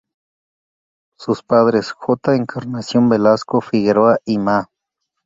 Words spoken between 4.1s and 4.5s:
y